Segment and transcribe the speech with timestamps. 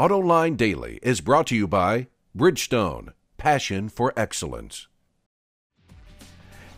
[0.00, 4.88] AutoLine Daily is brought to you by Bridgestone, passion for excellence.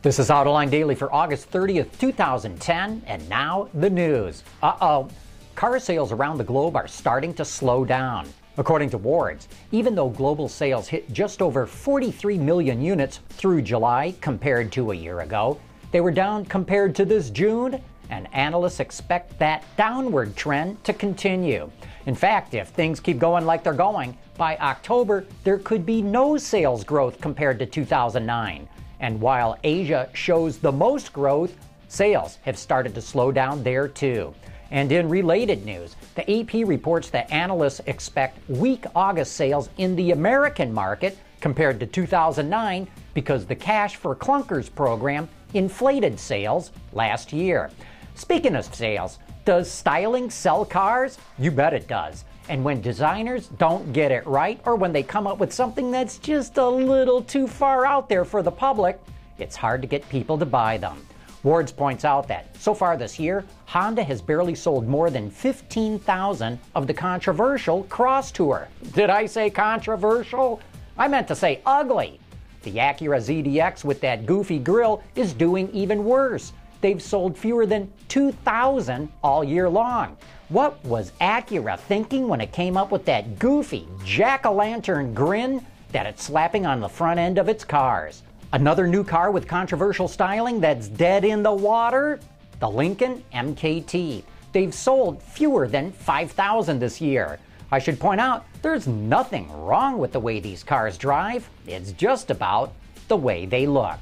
[0.00, 4.42] This is AutoLine Daily for August 30th, 2010, and now the news.
[4.62, 5.08] Uh oh.
[5.54, 8.26] Car sales around the globe are starting to slow down.
[8.56, 14.14] According to Wards, even though global sales hit just over 43 million units through July
[14.22, 15.60] compared to a year ago,
[15.92, 21.70] they were down compared to this June, and analysts expect that downward trend to continue.
[22.06, 26.36] In fact, if things keep going like they're going, by October there could be no
[26.36, 28.68] sales growth compared to 2009.
[29.00, 31.56] And while Asia shows the most growth,
[31.88, 34.34] sales have started to slow down there too.
[34.70, 40.12] And in related news, the AP reports that analysts expect weak August sales in the
[40.12, 47.70] American market compared to 2009 because the Cash for Clunkers program inflated sales last year.
[48.14, 51.18] Speaking of sales, does styling sell cars?
[51.38, 52.24] You bet it does.
[52.48, 56.18] And when designers don't get it right, or when they come up with something that's
[56.18, 59.00] just a little too far out there for the public,
[59.38, 61.06] it's hard to get people to buy them.
[61.42, 66.58] Wards points out that so far this year, Honda has barely sold more than 15,000
[66.74, 68.68] of the controversial Crosstour.
[68.92, 70.60] Did I say controversial?
[70.98, 72.20] I meant to say ugly.
[72.62, 76.52] The Acura ZDX with that goofy grille is doing even worse.
[76.80, 80.16] They've sold fewer than 2,000 all year long.
[80.48, 85.64] What was Acura thinking when it came up with that goofy jack o' lantern grin
[85.92, 88.22] that it's slapping on the front end of its cars?
[88.52, 92.18] Another new car with controversial styling that's dead in the water?
[92.58, 94.24] The Lincoln MKT.
[94.52, 97.38] They've sold fewer than 5,000 this year.
[97.70, 101.48] I should point out, there's nothing wrong with the way these cars drive.
[101.66, 102.72] It's just about
[103.06, 103.98] the way they look.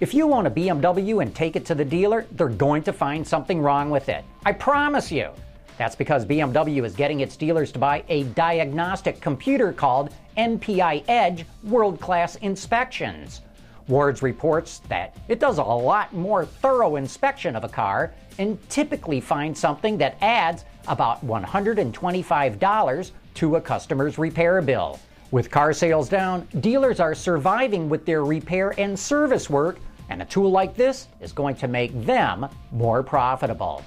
[0.00, 3.26] If you own a BMW and take it to the dealer, they're going to find
[3.26, 4.24] something wrong with it.
[4.44, 5.30] I promise you.
[5.78, 11.46] That's because BMW is getting its dealers to buy a diagnostic computer called MPI Edge
[11.62, 13.42] World Class Inspections.
[13.86, 19.20] Wards reports that it does a lot more thorough inspection of a car and typically
[19.20, 24.98] finds something that adds about $125 to a customer's repair bill.
[25.34, 30.24] With car sales down, dealers are surviving with their repair and service work, and a
[30.24, 33.82] tool like this is going to make them more profitable.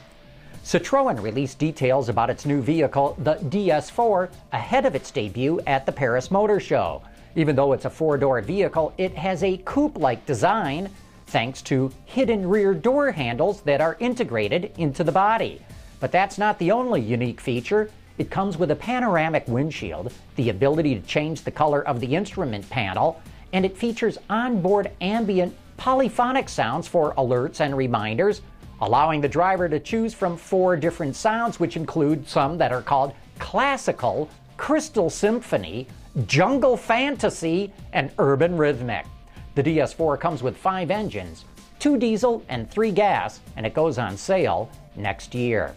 [0.65, 5.91] Citroën released details about its new vehicle, the DS4, ahead of its debut at the
[5.93, 7.01] Paris Motor Show.
[7.37, 10.89] Even though it's a four door vehicle, it has a coupe like design
[11.27, 15.61] thanks to hidden rear door handles that are integrated into the body.
[16.01, 17.89] But that's not the only unique feature.
[18.17, 22.67] It comes with a panoramic windshield, the ability to change the color of the instrument
[22.69, 23.21] panel,
[23.53, 28.41] and it features onboard ambient polyphonic sounds for alerts and reminders,
[28.81, 33.13] allowing the driver to choose from four different sounds, which include some that are called
[33.37, 35.87] classical, crystal symphony,
[36.25, 39.05] jungle fantasy, and urban rhythmic.
[39.53, 41.45] The DS4 comes with five engines,
[41.77, 45.75] two diesel and three gas, and it goes on sale next year.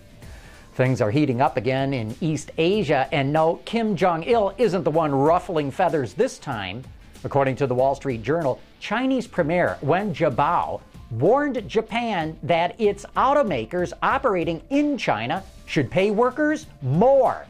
[0.80, 4.90] Things are heating up again in East Asia, and no, Kim Jong il isn't the
[4.90, 6.82] one ruffling feathers this time.
[7.22, 10.80] According to the Wall Street Journal, Chinese Premier Wen Jiabao
[11.10, 17.44] warned Japan that its automakers operating in China should pay workers more.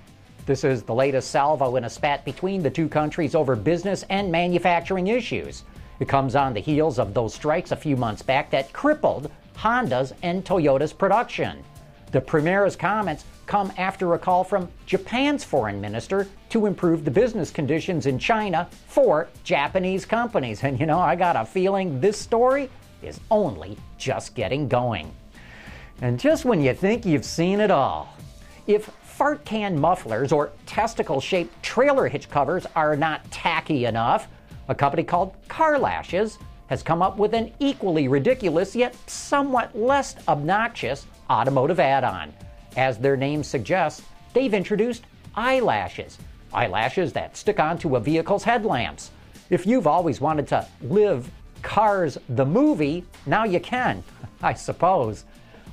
[0.44, 4.32] This is the latest salvo in a spat between the two countries over business and
[4.32, 5.62] manufacturing issues.
[6.00, 10.14] It comes on the heels of those strikes a few months back that crippled Honda's
[10.24, 11.62] and Toyota's production.
[12.12, 17.53] The Premier's comments come after a call from Japan's foreign minister to improve the business
[17.53, 20.65] conditions in China for Japanese companies.
[20.65, 22.69] And you know, I got a feeling this story
[23.03, 25.12] is only just getting going.
[26.03, 28.12] And just when you think you've seen it all,
[28.66, 34.26] if fart can mufflers or testicle shaped trailer hitch covers are not tacky enough,
[34.69, 36.38] a company called Car Lashes
[36.69, 42.34] has come up with an equally ridiculous yet somewhat less obnoxious automotive add on.
[42.76, 44.02] As their name suggests,
[44.34, 45.04] they've introduced
[45.34, 46.18] eyelashes,
[46.52, 49.10] eyelashes that stick onto a vehicle's headlamps.
[49.49, 51.31] If you've always wanted to live
[51.62, 54.02] Cars the movie, now you can,
[54.43, 55.25] I suppose.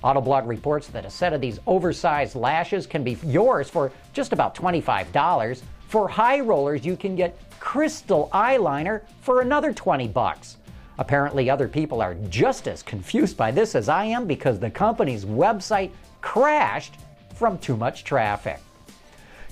[0.03, 4.53] Autoblog reports that a set of these oversized lashes can be yours for just about
[4.53, 5.61] $25.
[5.87, 10.57] For high rollers, you can get crystal eyeliner for another 20 bucks.
[10.99, 15.25] Apparently, other people are just as confused by this as I am because the company's
[15.25, 15.91] website
[16.21, 16.95] crashed
[17.35, 18.59] from too much traffic.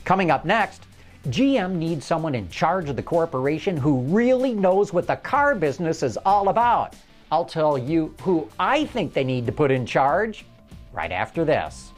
[0.04, 0.84] Coming up next,
[1.28, 6.04] GM needs someone in charge of the corporation who really knows what the car business
[6.04, 6.94] is all about.
[7.32, 10.46] I'll tell you who I think they need to put in charge
[10.94, 11.92] right after this.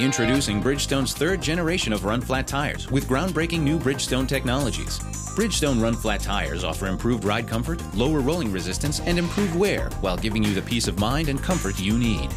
[0.00, 4.98] Introducing Bridgestone's third generation of run flat tires with groundbreaking new Bridgestone technologies.
[5.36, 10.16] Bridgestone run flat tires offer improved ride comfort, lower rolling resistance, and improved wear while
[10.16, 12.30] giving you the peace of mind and comfort you need.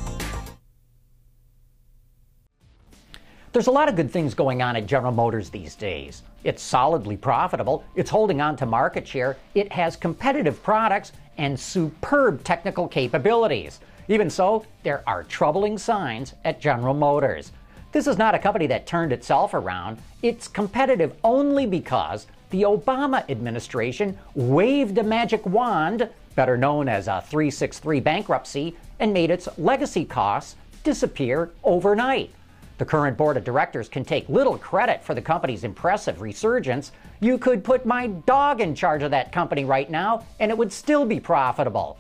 [3.54, 6.24] There's a lot of good things going on at General Motors these days.
[6.44, 12.44] It's solidly profitable, it's holding on to market share, it has competitive products, and superb
[12.44, 13.80] technical capabilities.
[14.10, 17.52] Even so, there are troubling signs at General Motors.
[17.94, 19.98] This is not a company that turned itself around.
[20.22, 27.22] It's competitive only because the Obama administration waved a magic wand, better known as a
[27.22, 32.32] 363 bankruptcy, and made its legacy costs disappear overnight.
[32.80, 36.92] The current board of directors can take little credit for the company's impressive resurgence.
[37.22, 40.74] You could put my dog in charge of that company right now, and it would
[40.74, 41.98] still be profitable.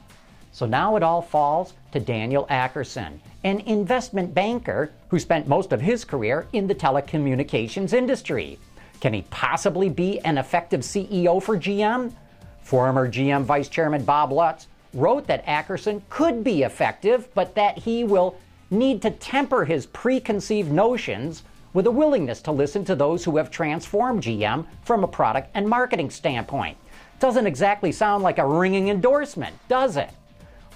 [0.53, 5.81] So now it all falls to Daniel Akerson, an investment banker who spent most of
[5.81, 8.59] his career in the telecommunications industry.
[8.99, 12.13] Can he possibly be an effective CEO for GM?
[12.61, 18.03] Former GM Vice Chairman Bob Lutz wrote that Ackerson could be effective, but that he
[18.03, 18.37] will
[18.69, 21.41] need to temper his preconceived notions
[21.73, 25.67] with a willingness to listen to those who have transformed GM from a product and
[25.67, 26.77] marketing standpoint.
[27.19, 30.11] Doesn't exactly sound like a ringing endorsement, does it?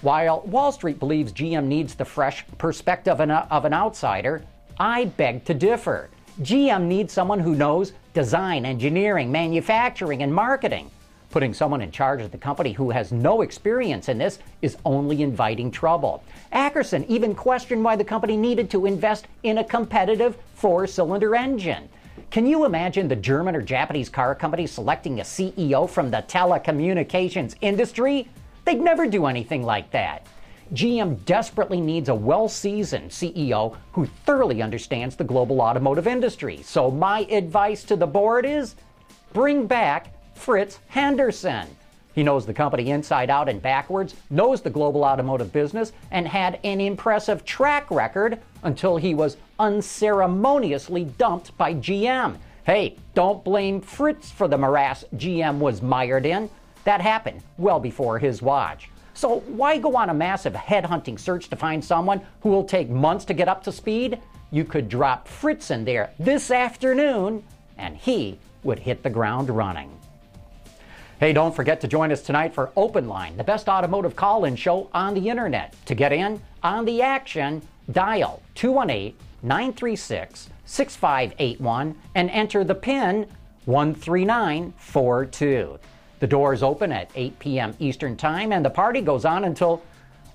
[0.01, 4.43] While Wall Street believes GM needs the fresh perspective of an outsider,
[4.79, 6.09] I beg to differ.
[6.41, 10.91] GM needs someone who knows design, engineering, manufacturing, and marketing.
[11.31, 15.23] Putting someone in charge of the company who has no experience in this is only
[15.23, 16.23] inviting trouble.
[16.53, 21.89] Akerson even questioned why the company needed to invest in a competitive four cylinder engine.
[22.29, 27.55] Can you imagine the German or Japanese car company selecting a CEO from the telecommunications
[27.61, 28.27] industry?
[28.67, 30.27] They'd never do anything like that.
[30.73, 36.61] GM desperately needs a well seasoned CEO who thoroughly understands the global automotive industry.
[36.63, 38.75] So, my advice to the board is
[39.31, 41.69] bring back Fritz Henderson.
[42.13, 46.59] He knows the company inside out and backwards, knows the global automotive business, and had
[46.65, 52.35] an impressive track record until he was unceremoniously dumped by GM.
[52.65, 56.49] Hey, don't blame Fritz for the morass GM was mired in.
[56.87, 58.89] That happened well before his watch.
[59.13, 63.25] So, why go on a massive headhunting search to find someone who will take months
[63.25, 64.21] to get up to speed?
[64.51, 67.43] You could drop Fritz in there this afternoon,
[67.77, 69.91] and he would hit the ground running.
[71.19, 74.55] Hey, don't forget to join us tonight for Open Line, the best automotive call in
[74.55, 75.75] show on the internet.
[75.87, 77.61] To get in on the action,
[77.91, 79.13] dial 218
[79.43, 83.27] 936 6581 and enter the PIN
[83.65, 85.79] 13942.
[86.19, 87.75] The doors open at 8 p.m.
[87.79, 89.83] Eastern Time and the party goes on until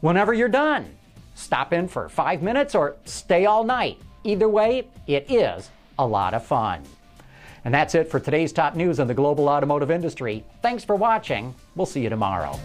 [0.01, 0.95] whenever you're done.
[1.35, 3.99] Stop in for five minutes or stay all night.
[4.25, 6.83] Either way, it is a lot of fun.
[7.65, 10.45] And that's it for today's top news in the global automotive industry.
[10.63, 11.55] Thanks for watching.
[11.75, 12.59] We'll see you tomorrow.